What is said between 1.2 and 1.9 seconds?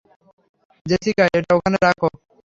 এটা ওখানে